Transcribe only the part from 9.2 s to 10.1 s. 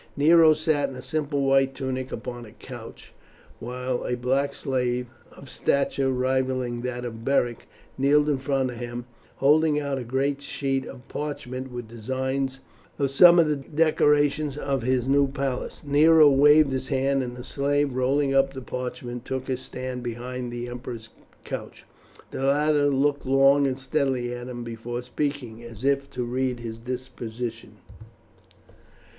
holding out a